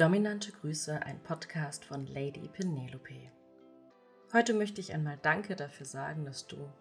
Dominante 0.00 0.50
Grüße, 0.52 1.02
ein 1.02 1.22
Podcast 1.22 1.84
von 1.84 2.06
Lady 2.06 2.48
Penelope. 2.48 3.30
Heute 4.32 4.54
möchte 4.54 4.80
ich 4.80 4.94
einmal 4.94 5.18
Danke 5.20 5.56
dafür 5.56 5.84
sagen, 5.84 6.24
dass 6.24 6.46
du 6.46 6.72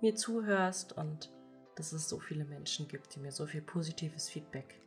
mir 0.00 0.14
zuhörst 0.14 0.92
und 0.92 1.32
dass 1.74 1.90
es 1.90 2.08
so 2.08 2.20
viele 2.20 2.44
Menschen 2.44 2.86
gibt, 2.86 3.12
die 3.12 3.18
mir 3.18 3.32
so 3.32 3.46
viel 3.46 3.60
positives 3.60 4.28
Feedback 4.28 4.80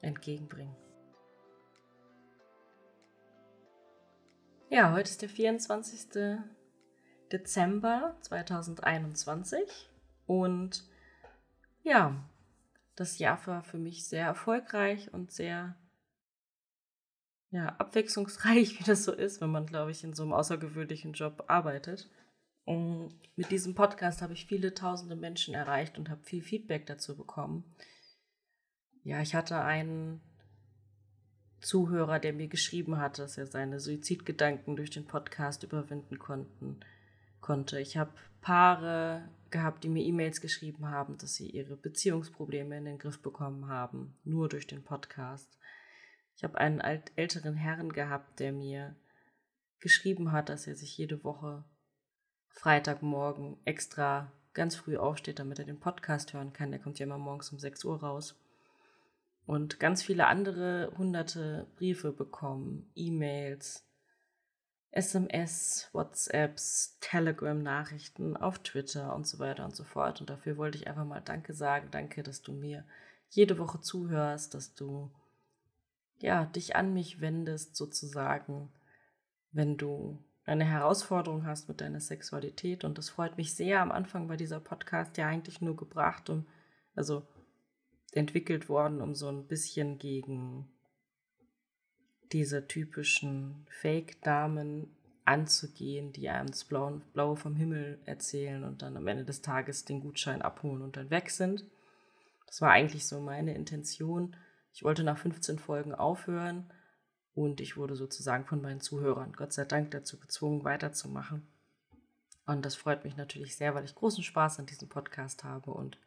entgegenbringen. 0.00 0.74
Ja, 4.70 4.92
heute 4.94 5.10
ist 5.10 5.20
der 5.20 5.28
24. 5.28 6.40
Dezember 7.30 8.16
2021 8.22 9.90
und 10.24 10.88
ja, 11.82 12.24
das 12.96 13.18
Jahr 13.18 13.46
war 13.46 13.62
für 13.62 13.76
mich 13.76 14.06
sehr 14.06 14.24
erfolgreich 14.24 15.12
und 15.12 15.30
sehr 15.30 15.76
ja, 17.52 17.68
abwechslungsreich, 17.76 18.78
wie 18.80 18.84
das 18.84 19.04
so 19.04 19.12
ist, 19.12 19.40
wenn 19.40 19.50
man, 19.50 19.66
glaube 19.66 19.92
ich, 19.92 20.02
in 20.02 20.14
so 20.14 20.24
einem 20.24 20.32
außergewöhnlichen 20.32 21.12
Job 21.12 21.44
arbeitet. 21.46 22.10
Und 22.64 23.10
mit 23.36 23.50
diesem 23.50 23.74
Podcast 23.74 24.22
habe 24.22 24.32
ich 24.32 24.46
viele 24.46 24.74
tausende 24.74 25.16
Menschen 25.16 25.54
erreicht 25.54 25.98
und 25.98 26.08
habe 26.10 26.22
viel 26.22 26.42
Feedback 26.42 26.86
dazu 26.86 27.16
bekommen. 27.16 27.64
Ja, 29.04 29.20
ich 29.20 29.34
hatte 29.34 29.60
einen 29.60 30.20
Zuhörer, 31.60 32.18
der 32.18 32.32
mir 32.32 32.48
geschrieben 32.48 32.98
hat, 32.98 33.18
dass 33.18 33.36
er 33.36 33.46
seine 33.46 33.80
Suizidgedanken 33.80 34.76
durch 34.76 34.90
den 34.90 35.06
Podcast 35.06 35.62
überwinden 35.64 36.18
konnten, 36.18 36.80
konnte. 37.40 37.80
Ich 37.80 37.96
habe 37.96 38.12
Paare 38.40 39.28
gehabt, 39.50 39.84
die 39.84 39.88
mir 39.88 40.04
E-Mails 40.04 40.40
geschrieben 40.40 40.88
haben, 40.88 41.18
dass 41.18 41.34
sie 41.34 41.50
ihre 41.50 41.76
Beziehungsprobleme 41.76 42.78
in 42.78 42.84
den 42.84 42.98
Griff 42.98 43.20
bekommen 43.20 43.68
haben, 43.68 44.16
nur 44.24 44.48
durch 44.48 44.66
den 44.66 44.82
Podcast. 44.82 45.58
Ich 46.36 46.44
habe 46.44 46.58
einen 46.58 46.80
alt, 46.80 47.12
älteren 47.16 47.54
Herrn 47.54 47.92
gehabt, 47.92 48.40
der 48.40 48.52
mir 48.52 48.96
geschrieben 49.80 50.32
hat, 50.32 50.48
dass 50.48 50.66
er 50.66 50.74
sich 50.74 50.96
jede 50.96 51.24
Woche 51.24 51.64
Freitagmorgen 52.48 53.58
extra 53.64 54.32
ganz 54.54 54.76
früh 54.76 54.96
aufsteht, 54.96 55.38
damit 55.38 55.58
er 55.58 55.64
den 55.64 55.80
Podcast 55.80 56.32
hören 56.32 56.52
kann. 56.52 56.70
Der 56.70 56.80
kommt 56.80 56.98
ja 56.98 57.06
immer 57.06 57.18
morgens 57.18 57.50
um 57.50 57.58
6 57.58 57.84
Uhr 57.84 58.00
raus. 58.00 58.38
Und 59.44 59.80
ganz 59.80 60.02
viele 60.02 60.26
andere 60.26 60.92
hunderte 60.96 61.66
Briefe 61.76 62.12
bekommen, 62.12 62.90
E-Mails, 62.94 63.84
SMS, 64.92 65.88
WhatsApps, 65.92 66.98
Telegram-Nachrichten 67.00 68.36
auf 68.36 68.58
Twitter 68.58 69.14
und 69.14 69.26
so 69.26 69.38
weiter 69.38 69.64
und 69.64 69.74
so 69.74 69.84
fort. 69.84 70.20
Und 70.20 70.30
dafür 70.30 70.58
wollte 70.58 70.78
ich 70.78 70.86
einfach 70.86 71.04
mal 71.04 71.20
Danke 71.20 71.54
sagen. 71.54 71.88
Danke, 71.90 72.22
dass 72.22 72.42
du 72.42 72.52
mir 72.52 72.84
jede 73.30 73.58
Woche 73.58 73.80
zuhörst, 73.80 74.54
dass 74.54 74.74
du 74.74 75.10
ja, 76.22 76.46
dich 76.46 76.76
an 76.76 76.94
mich 76.94 77.20
wendest, 77.20 77.76
sozusagen, 77.76 78.72
wenn 79.50 79.76
du 79.76 80.24
eine 80.44 80.64
Herausforderung 80.64 81.44
hast 81.46 81.68
mit 81.68 81.80
deiner 81.80 82.00
Sexualität. 82.00 82.84
Und 82.84 82.98
das 82.98 83.10
freut 83.10 83.36
mich 83.36 83.54
sehr. 83.54 83.80
Am 83.80 83.92
Anfang 83.92 84.28
war 84.28 84.36
dieser 84.36 84.60
Podcast 84.60 85.16
ja 85.16 85.28
eigentlich 85.28 85.60
nur 85.60 85.76
gebracht, 85.76 86.30
um, 86.30 86.46
also 86.94 87.26
entwickelt 88.12 88.68
worden, 88.68 89.00
um 89.00 89.14
so 89.14 89.28
ein 89.28 89.46
bisschen 89.46 89.98
gegen 89.98 90.68
diese 92.32 92.66
typischen 92.66 93.66
Fake-Damen 93.68 94.96
anzugehen, 95.24 96.12
die 96.12 96.28
einem 96.28 96.48
das 96.48 96.64
Blaue 96.64 97.36
vom 97.36 97.54
Himmel 97.54 98.00
erzählen 98.04 98.64
und 98.64 98.82
dann 98.82 98.96
am 98.96 99.06
Ende 99.06 99.24
des 99.24 99.42
Tages 99.42 99.84
den 99.84 100.00
Gutschein 100.00 100.42
abholen 100.42 100.82
und 100.82 100.96
dann 100.96 101.10
weg 101.10 101.30
sind. 101.30 101.64
Das 102.46 102.60
war 102.60 102.70
eigentlich 102.70 103.06
so 103.06 103.20
meine 103.20 103.54
Intention. 103.54 104.36
Ich 104.72 104.82
wollte 104.82 105.04
nach 105.04 105.18
15 105.18 105.58
Folgen 105.58 105.94
aufhören 105.94 106.72
und 107.34 107.60
ich 107.60 107.76
wurde 107.76 107.96
sozusagen 107.96 108.46
von 108.46 108.62
meinen 108.62 108.80
Zuhörern 108.80 109.32
Gott 109.32 109.52
sei 109.52 109.64
Dank 109.64 109.90
dazu 109.90 110.18
gezwungen, 110.18 110.64
weiterzumachen. 110.64 111.46
Und 112.46 112.64
das 112.64 112.74
freut 112.74 113.04
mich 113.04 113.16
natürlich 113.16 113.56
sehr, 113.56 113.74
weil 113.74 113.84
ich 113.84 113.94
großen 113.94 114.24
Spaß 114.24 114.58
an 114.58 114.66
diesem 114.66 114.88
Podcast 114.88 115.44
habe 115.44 115.70
und 115.70 115.98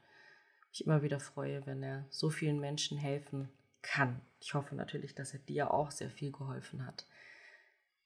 mich 0.69 0.85
immer 0.85 1.01
wieder 1.01 1.19
freue, 1.19 1.65
wenn 1.65 1.81
er 1.81 2.05
so 2.09 2.29
vielen 2.29 2.59
Menschen 2.59 2.97
helfen 2.97 3.49
kann. 3.81 4.19
Ich 4.41 4.53
hoffe 4.53 4.75
natürlich, 4.75 5.15
dass 5.15 5.33
er 5.33 5.39
dir 5.39 5.71
auch 5.71 5.91
sehr 5.91 6.09
viel 6.09 6.31
geholfen 6.31 6.85
hat. 6.85 7.07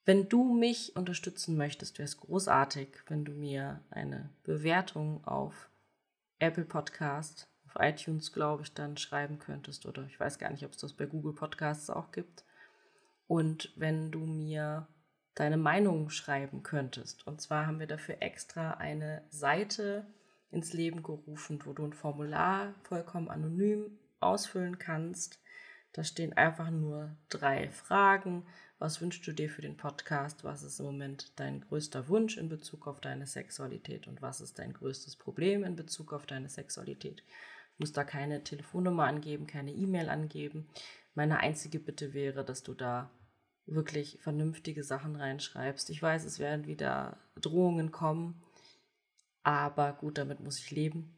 Wenn 0.06 0.30
du 0.30 0.54
mich 0.54 0.96
unterstützen 0.96 1.58
möchtest, 1.58 1.98
wäre 1.98 2.06
es 2.06 2.18
großartig, 2.18 2.90
wenn 3.08 3.26
du 3.26 3.32
mir 3.32 3.84
eine 3.90 4.30
Bewertung 4.44 5.24
auf 5.26 5.70
Apple 6.40 6.66
Podcast 6.66 7.49
auf 7.70 7.82
iTunes, 7.82 8.34
glaube 8.34 8.64
ich, 8.64 8.74
dann 8.74 8.98
schreiben 8.98 9.40
könntest. 9.40 9.86
Oder 9.86 10.04
ich 10.06 10.20
weiß 10.20 10.40
gar 10.40 10.50
nicht, 10.52 10.66
ob 10.66 10.72
es 10.72 10.78
das 10.78 10.94
bei 10.94 11.06
Google 11.06 11.34
Podcasts 11.34 11.90
auch 11.90 12.12
gibt. 12.12 12.44
Und 13.28 13.72
wenn 13.76 14.12
du 14.12 14.20
mir 14.20 14.88
deine 15.40 15.58
Meinung 15.58 16.10
schreiben 16.10 16.64
könntest. 16.64 17.26
Und 17.26 17.42
zwar 17.42 17.66
haben 17.66 17.80
wir 17.80 17.88
dafür 17.88 18.18
extra 18.22 18.72
eine 18.72 19.24
Seite 19.30 20.06
ins 20.52 20.74
Leben 20.74 21.02
gerufen, 21.02 21.60
wo 21.64 21.72
du 21.72 21.86
ein 21.86 21.94
Formular 21.94 22.74
vollkommen 22.84 23.30
anonym 23.30 23.98
ausfüllen 24.20 24.80
kannst. 24.80 25.40
Da 25.94 26.04
stehen 26.04 26.34
einfach 26.34 26.72
nur 26.72 27.16
drei 27.30 27.70
Fragen. 27.70 28.46
Was 28.80 29.02
wünschst 29.02 29.26
du 29.28 29.32
dir 29.32 29.50
für 29.50 29.62
den 29.62 29.78
Podcast? 29.78 30.44
Was 30.44 30.62
ist 30.64 30.80
im 30.80 30.88
Moment 30.88 31.40
dein 31.40 31.62
größter 31.62 32.10
Wunsch 32.10 32.38
in 32.38 32.50
Bezug 32.50 32.88
auf 32.88 33.00
deine 33.00 33.26
Sexualität? 33.26 34.08
Und 34.08 34.22
was 34.22 34.42
ist 34.42 34.60
dein 34.60 34.74
größtes 34.74 35.16
Problem 35.16 35.64
in 35.64 35.76
Bezug 35.76 36.14
auf 36.14 36.26
deine 36.26 36.50
Sexualität? 36.50 37.24
Muss 37.80 37.94
da 37.94 38.04
keine 38.04 38.44
Telefonnummer 38.44 39.06
angeben, 39.06 39.48
keine 39.48 39.72
E-Mail 39.72 40.10
angeben. 40.10 40.68
Meine 41.16 41.40
einzige 41.40 41.80
Bitte 41.80 42.14
wäre, 42.14 42.46
dass 42.46 42.64
du 42.64 42.74
da 42.74 43.10
wirklich 43.66 44.20
vernünftige 44.22 44.84
Sachen 44.84 45.16
reinschreibst. 45.16 45.90
Ich 45.90 46.02
weiß, 46.02 46.26
es 46.26 46.40
werden 46.40 46.66
wieder 46.66 47.18
Drohungen 47.36 47.92
kommen, 47.92 48.44
aber 49.44 49.94
gut, 49.94 50.18
damit 50.18 50.40
muss 50.40 50.60
ich 50.60 50.72
leben. 50.72 51.16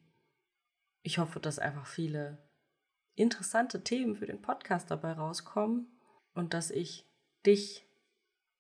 Ich 1.03 1.17
hoffe, 1.17 1.39
dass 1.39 1.59
einfach 1.59 1.87
viele 1.87 2.37
interessante 3.15 3.83
Themen 3.83 4.15
für 4.15 4.27
den 4.27 4.41
Podcast 4.41 4.91
dabei 4.91 5.13
rauskommen 5.13 5.87
und 6.33 6.53
dass 6.53 6.71
ich 6.71 7.05
dich 7.45 7.87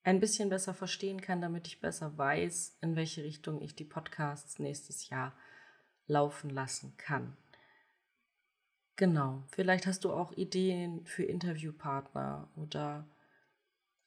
ein 0.03 0.19
bisschen 0.19 0.49
besser 0.49 0.73
verstehen 0.73 1.21
kann, 1.21 1.41
damit 1.41 1.67
ich 1.67 1.79
besser 1.79 2.17
weiß, 2.17 2.77
in 2.81 2.95
welche 2.95 3.23
Richtung 3.23 3.61
ich 3.61 3.75
die 3.75 3.85
Podcasts 3.85 4.57
nächstes 4.57 5.09
Jahr 5.09 5.35
laufen 6.07 6.49
lassen 6.49 6.97
kann. 6.97 7.37
Genau. 9.01 9.41
Vielleicht 9.49 9.87
hast 9.87 10.03
du 10.03 10.13
auch 10.13 10.31
Ideen 10.33 11.03
für 11.07 11.23
Interviewpartner 11.23 12.47
oder 12.55 13.07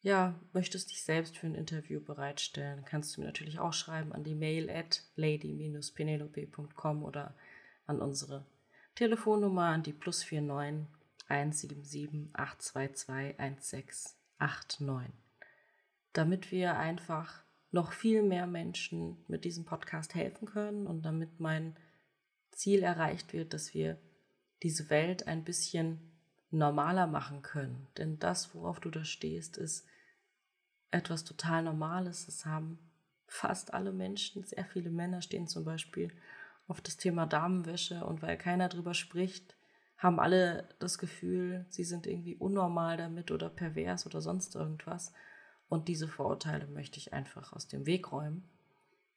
ja, 0.03 0.38
möchtest 0.53 0.93
dich 0.93 1.03
selbst 1.03 1.37
für 1.37 1.49
ein 1.49 1.56
Interview 1.56 1.99
bereitstellen, 2.00 2.84
kannst 2.84 3.16
du 3.16 3.21
mir 3.21 3.27
natürlich 3.27 3.59
auch 3.59 3.72
schreiben 3.72 4.12
an 4.12 4.22
die 4.22 4.37
Mail 4.37 4.71
at 4.71 5.03
lady-penelope.com 5.16 7.03
oder 7.03 7.34
an 7.87 8.00
unsere 8.00 8.47
Telefonnummer 8.94 9.65
an 9.65 9.82
die 9.82 9.93
plus 9.93 10.31
49 10.31 10.87
177 11.26 12.28
822 12.32 13.41
1689. 13.41 15.12
Damit 16.12 16.53
wir 16.53 16.76
einfach 16.76 17.43
noch 17.72 17.91
viel 17.91 18.22
mehr 18.22 18.47
Menschen 18.47 19.25
mit 19.26 19.44
diesem 19.44 19.65
Podcast 19.65 20.15
helfen 20.15 20.47
können 20.47 20.87
und 20.87 21.03
damit 21.03 21.41
mein 21.41 21.75
Ziel 22.53 22.84
erreicht 22.84 23.32
wird, 23.32 23.55
dass 23.55 23.75
wir 23.75 23.99
diese 24.64 24.91
Welt 24.91 25.28
ein 25.28 25.44
bisschen 25.44 26.00
normaler 26.50 27.06
machen 27.06 27.42
können. 27.42 27.86
Denn 27.98 28.19
das, 28.19 28.54
worauf 28.54 28.80
du 28.80 28.91
da 28.91 29.04
stehst, 29.04 29.58
ist 29.58 29.86
etwas 30.91 31.25
total 31.25 31.62
Normales. 31.62 32.26
Es 32.26 32.47
haben 32.47 32.78
fast 33.26 33.75
alle 33.75 33.92
Menschen, 33.92 34.44
sehr 34.44 34.64
viele 34.64 34.91
Männer 34.91 35.20
stehen 35.20 35.47
zum 35.47 35.64
Beispiel 35.64 36.10
auf 36.66 36.80
das 36.80 36.97
Thema 36.97 37.26
Damenwäsche 37.26 38.04
und 38.06 38.22
weil 38.22 38.38
keiner 38.38 38.69
drüber 38.70 38.94
spricht, 38.94 39.54
haben 39.98 40.19
alle 40.19 40.69
das 40.78 40.98
Gefühl, 40.98 41.66
sie 41.69 41.84
sind 41.84 42.06
irgendwie 42.06 42.36
unnormal 42.36 42.96
damit 42.96 43.31
oder 43.31 43.50
pervers 43.50 44.06
oder 44.06 44.22
sonst 44.22 44.55
irgendwas. 44.55 45.12
Und 45.69 45.88
diese 45.88 46.08
Vorurteile 46.08 46.66
möchte 46.69 46.99
ich 46.99 47.12
einfach 47.12 47.52
aus 47.52 47.69
dem 47.69 47.84
Weg 47.84 48.12
räumen. 48.12 48.49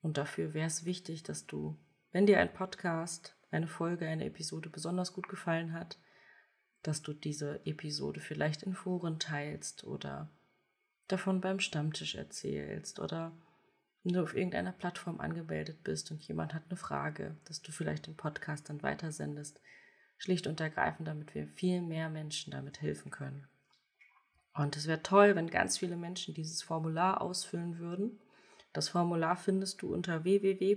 Und 0.01 0.17
dafür 0.17 0.53
wäre 0.53 0.67
es 0.67 0.83
wichtig, 0.83 1.23
dass 1.23 1.45
du, 1.45 1.77
wenn 2.11 2.25
dir 2.25 2.39
ein 2.39 2.53
Podcast 2.53 3.36
eine 3.57 3.68
Folge, 3.68 4.07
eine 4.07 4.25
Episode 4.25 4.69
besonders 4.69 5.13
gut 5.13 5.27
gefallen 5.27 5.74
hat, 5.74 5.98
dass 6.83 7.01
du 7.01 7.13
diese 7.13 7.65
Episode 7.65 8.19
vielleicht 8.19 8.63
in 8.63 8.74
Foren 8.74 9.19
teilst 9.19 9.83
oder 9.83 10.30
davon 11.07 11.42
beim 11.42 11.59
Stammtisch 11.59 12.15
erzählst 12.15 13.00
oder 13.00 13.33
wenn 14.04 14.13
du 14.13 14.24
auf 14.24 14.36
irgendeiner 14.36 14.71
Plattform 14.71 15.19
angemeldet 15.19 15.83
bist 15.83 16.12
und 16.12 16.24
jemand 16.24 16.54
hat 16.54 16.63
eine 16.69 16.77
Frage, 16.77 17.36
dass 17.45 17.62
du 17.62 17.71
vielleicht 17.71 18.07
den 18.07 18.15
Podcast 18.15 18.69
dann 18.69 18.81
weitersendest. 18.81 19.59
Schlicht 20.18 20.48
und 20.48 20.59
ergreifend, 20.62 21.07
damit 21.07 21.36
wir 21.36 21.48
viel 21.48 21.81
mehr 21.81 22.09
Menschen 22.09 22.51
damit 22.51 22.81
helfen 22.81 23.12
können. 23.12 23.48
Und 24.54 24.75
es 24.75 24.88
wäre 24.88 25.04
toll, 25.04 25.36
wenn 25.36 25.50
ganz 25.50 25.77
viele 25.77 25.95
Menschen 25.95 26.33
dieses 26.33 26.63
Formular 26.63 27.21
ausfüllen 27.21 27.77
würden. 27.77 28.19
Das 28.74 28.89
Formular 28.89 29.36
findest 29.36 29.81
du 29.81 29.94
unter 29.94 30.24
www 30.24 30.75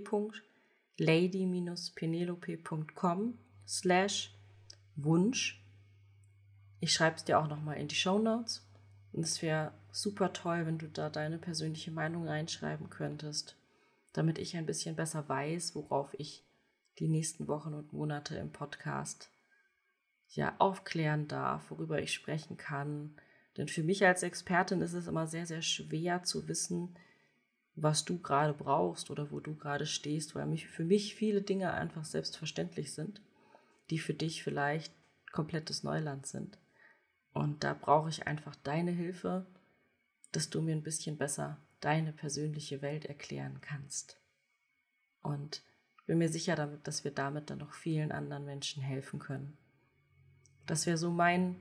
lady-penelope.com 0.97 3.37
slash 3.67 4.33
Wunsch. 4.95 5.63
Ich 6.79 6.93
schreibe 6.93 7.15
es 7.15 7.23
dir 7.23 7.39
auch 7.39 7.47
nochmal 7.47 7.77
in 7.77 7.87
die 7.87 7.95
Show 7.95 8.19
Notes. 8.19 8.67
Und 9.13 9.23
es 9.23 9.41
wäre 9.41 9.73
super 9.91 10.33
toll, 10.33 10.65
wenn 10.65 10.77
du 10.77 10.87
da 10.87 11.09
deine 11.09 11.37
persönliche 11.37 11.91
Meinung 11.91 12.27
reinschreiben 12.27 12.89
könntest, 12.89 13.57
damit 14.13 14.37
ich 14.37 14.55
ein 14.55 14.65
bisschen 14.65 14.95
besser 14.95 15.27
weiß, 15.27 15.75
worauf 15.75 16.13
ich 16.17 16.45
die 16.99 17.07
nächsten 17.07 17.47
Wochen 17.47 17.73
und 17.73 17.93
Monate 17.93 18.35
im 18.35 18.51
Podcast 18.51 19.29
ja 20.29 20.55
aufklären 20.59 21.27
darf, 21.27 21.71
worüber 21.71 22.01
ich 22.01 22.13
sprechen 22.13 22.57
kann. 22.57 23.15
Denn 23.57 23.67
für 23.67 23.83
mich 23.83 24.05
als 24.05 24.23
Expertin 24.23 24.81
ist 24.81 24.93
es 24.93 25.07
immer 25.07 25.27
sehr, 25.27 25.45
sehr 25.45 25.61
schwer 25.61 26.23
zu 26.23 26.47
wissen, 26.47 26.95
was 27.75 28.05
du 28.05 28.19
gerade 28.19 28.53
brauchst 28.53 29.09
oder 29.09 29.31
wo 29.31 29.39
du 29.39 29.55
gerade 29.55 29.85
stehst, 29.85 30.35
weil 30.35 30.45
mich, 30.45 30.67
für 30.67 30.83
mich 30.83 31.15
viele 31.15 31.41
Dinge 31.41 31.73
einfach 31.73 32.05
selbstverständlich 32.05 32.93
sind, 32.93 33.21
die 33.89 33.99
für 33.99 34.13
dich 34.13 34.43
vielleicht 34.43 34.93
komplettes 35.31 35.83
Neuland 35.83 36.25
sind. 36.25 36.57
Und 37.33 37.63
da 37.63 37.73
brauche 37.73 38.09
ich 38.09 38.27
einfach 38.27 38.55
deine 38.57 38.91
Hilfe, 38.91 39.45
dass 40.31 40.49
du 40.49 40.61
mir 40.61 40.75
ein 40.75 40.83
bisschen 40.83 41.17
besser 41.17 41.57
deine 41.79 42.13
persönliche 42.13 42.81
Welt 42.81 43.05
erklären 43.05 43.59
kannst. 43.61 44.19
Und 45.21 45.63
bin 46.05 46.17
mir 46.17 46.29
sicher, 46.29 46.55
damit, 46.55 46.87
dass 46.87 47.03
wir 47.03 47.11
damit 47.11 47.49
dann 47.49 47.59
noch 47.59 47.73
vielen 47.73 48.11
anderen 48.11 48.45
Menschen 48.45 48.83
helfen 48.83 49.19
können. 49.19 49.57
Das 50.65 50.85
wäre 50.85 50.97
so 50.97 51.09
mein, 51.09 51.55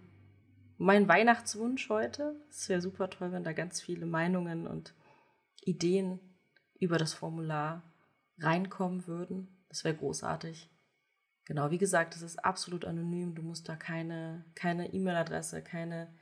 mein 0.76 1.08
Weihnachtswunsch 1.08 1.88
heute. 1.88 2.34
Es 2.50 2.68
wäre 2.68 2.80
super 2.80 3.10
toll, 3.10 3.32
wenn 3.32 3.44
da 3.44 3.52
ganz 3.52 3.80
viele 3.80 4.06
Meinungen 4.06 4.66
und 4.66 4.94
Ideen 5.60 6.20
über 6.78 6.98
das 6.98 7.12
Formular 7.12 7.82
reinkommen 8.38 9.06
würden. 9.06 9.64
Das 9.68 9.84
wäre 9.84 9.96
großartig. 9.96 10.70
Genau, 11.44 11.70
wie 11.70 11.78
gesagt, 11.78 12.14
es 12.14 12.22
ist 12.22 12.38
absolut 12.44 12.84
anonym. 12.84 13.34
Du 13.34 13.42
musst 13.42 13.68
da 13.68 13.76
keine 13.76 14.44
E-Mail-Adresse, 14.56 15.62
keine 15.62 16.14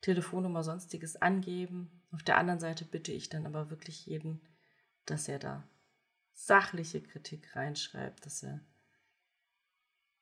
Telefonnummer, 0.00 0.62
sonstiges 0.62 1.16
angeben. 1.16 2.02
Auf 2.10 2.22
der 2.22 2.38
anderen 2.38 2.60
Seite 2.60 2.84
bitte 2.84 3.12
ich 3.12 3.28
dann 3.28 3.46
aber 3.46 3.70
wirklich 3.70 4.06
jeden, 4.06 4.40
dass 5.06 5.28
er 5.28 5.38
da 5.38 5.68
sachliche 6.32 7.02
Kritik 7.02 7.56
reinschreibt, 7.56 8.26
dass 8.26 8.42
er 8.42 8.60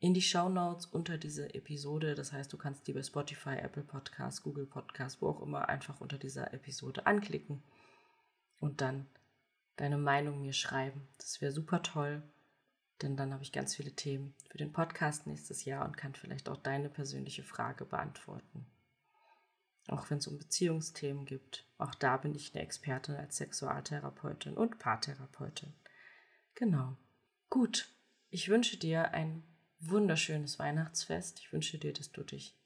in 0.00 0.14
die 0.14 0.22
Show 0.22 0.48
Notes 0.48 0.86
unter 0.86 1.18
diese 1.18 1.54
Episode. 1.54 2.14
Das 2.14 2.32
heißt, 2.32 2.52
du 2.52 2.56
kannst 2.56 2.86
die 2.86 2.92
bei 2.92 3.02
Spotify, 3.02 3.56
Apple 3.56 3.82
Podcast, 3.82 4.42
Google 4.42 4.66
Podcast, 4.66 5.20
wo 5.20 5.28
auch 5.28 5.42
immer 5.42 5.68
einfach 5.68 6.00
unter 6.00 6.18
dieser 6.18 6.52
Episode 6.54 7.06
anklicken 7.06 7.62
und 8.60 8.80
dann 8.80 9.06
deine 9.76 9.98
Meinung 9.98 10.40
mir 10.40 10.52
schreiben. 10.52 11.08
Das 11.18 11.40
wäre 11.40 11.52
super 11.52 11.82
toll, 11.82 12.22
denn 13.02 13.16
dann 13.16 13.32
habe 13.32 13.42
ich 13.42 13.52
ganz 13.52 13.74
viele 13.74 13.92
Themen 13.92 14.34
für 14.50 14.58
den 14.58 14.72
Podcast 14.72 15.26
nächstes 15.26 15.64
Jahr 15.64 15.84
und 15.84 15.96
kann 15.96 16.14
vielleicht 16.14 16.48
auch 16.48 16.58
deine 16.58 16.88
persönliche 16.88 17.42
Frage 17.42 17.84
beantworten. 17.84 18.66
Auch 19.88 20.10
wenn 20.10 20.18
es 20.18 20.26
um 20.26 20.38
Beziehungsthemen 20.38 21.24
gibt. 21.24 21.64
Auch 21.78 21.94
da 21.94 22.18
bin 22.18 22.34
ich 22.34 22.54
eine 22.54 22.62
Expertin 22.62 23.16
als 23.16 23.38
Sexualtherapeutin 23.38 24.54
und 24.54 24.78
Paartherapeutin. 24.78 25.72
Genau. 26.54 26.96
Gut. 27.48 27.90
Ich 28.30 28.50
wünsche 28.50 28.76
dir 28.76 29.12
ein 29.12 29.42
wunderschönes 29.80 30.58
Weihnachtsfest. 30.58 31.38
Ich 31.40 31.52
wünsche 31.52 31.78
dir, 31.78 31.92
dass 31.92 32.10
du 32.12 32.22
dich 32.22 32.56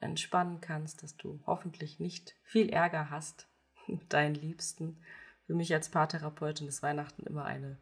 entspannen 0.00 0.60
kannst, 0.60 1.02
dass 1.02 1.16
du 1.16 1.40
hoffentlich 1.46 1.98
nicht 2.00 2.34
viel 2.42 2.68
Ärger 2.68 3.08
hast 3.10 3.48
mit 3.86 4.12
deinen 4.12 4.34
Liebsten. 4.34 4.98
Für 5.46 5.54
mich 5.54 5.72
als 5.72 5.88
Paartherapeutin 5.88 6.68
ist 6.68 6.82
Weihnachten 6.82 7.24
immer 7.24 7.44
eine 7.44 7.78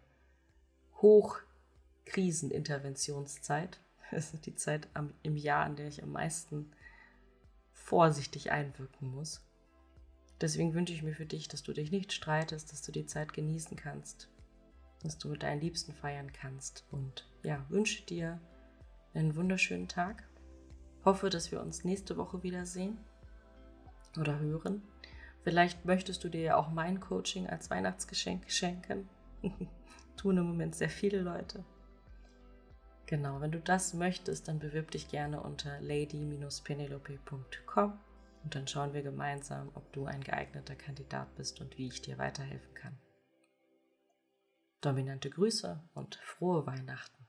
Hochkriseninterventionszeit. 1.01 3.81
Es 4.11 4.35
ist 4.35 4.45
die 4.47 4.55
Zeit 4.55 4.87
im 5.23 5.35
Jahr, 5.35 5.65
an 5.65 5.77
der 5.77 5.89
ich 5.89 6.03
am 6.03 6.13
meisten 6.13 6.71
vorsichtig 7.73 8.53
einwirken 8.53 9.13
muss. 9.13 9.43
Deswegen 10.41 10.75
wünsche 10.75 10.93
ich 10.93 11.03
mir 11.03 11.15
für 11.15 11.27
dich, 11.27 11.49
dass 11.49 11.63
du 11.63 11.73
dich 11.73 11.91
nicht 11.91 12.13
streitest, 12.13 12.71
dass 12.71 12.83
du 12.83 12.93
die 12.93 13.07
Zeit 13.07 13.33
genießen 13.33 13.77
kannst, 13.77 14.29
dass 15.03 15.19
du 15.19 15.29
mit 15.29 15.43
deinen 15.43 15.61
Liebsten 15.61 15.95
feiern 15.95 16.33
kannst 16.33 16.85
und 16.93 17.27
ja, 17.43 17.65
wünsche 17.71 18.05
dir 18.05 18.41
einen 19.15 19.37
wunderschönen 19.37 19.89
Tag. 19.89 20.25
Hoffe, 21.05 21.31
dass 21.31 21.53
wir 21.53 21.61
uns 21.61 21.85
nächste 21.85 22.17
Woche 22.17 22.43
wiedersehen 22.43 22.99
oder 24.19 24.39
hören. 24.39 24.83
Vielleicht 25.43 25.85
möchtest 25.85 26.25
du 26.25 26.29
dir 26.29 26.41
ja 26.41 26.57
auch 26.57 26.71
mein 26.71 27.01
Coaching 27.01 27.47
als 27.47 27.71
Weihnachtsgeschenk 27.71 28.51
schenken. 28.51 29.09
Tun 30.17 30.39
im 30.39 30.47
Moment 30.47 30.75
sehr 30.75 30.89
viele 30.89 31.21
Leute. 31.21 31.65
Genau, 33.07 33.41
wenn 33.41 33.53
du 33.53 33.61
das 33.61 33.93
möchtest, 33.93 34.49
dann 34.49 34.59
bewirb 34.59 34.91
dich 34.91 35.09
gerne 35.09 35.43
unter 35.43 35.79
lady-penelope.com 35.81 37.99
und 38.43 38.55
dann 38.55 38.67
schauen 38.67 38.95
wir 38.95 39.03
gemeinsam, 39.03 39.71
ob 39.75 39.93
du 39.93 40.07
ein 40.07 40.23
geeigneter 40.23 40.75
Kandidat 40.75 41.35
bist 41.35 41.61
und 41.61 41.77
wie 41.77 41.89
ich 41.89 42.01
dir 42.01 42.17
weiterhelfen 42.17 42.73
kann. 42.75 42.97
Dominante 44.81 45.29
Grüße 45.31 45.83
und 45.95 46.15
frohe 46.17 46.67
Weihnachten. 46.67 47.24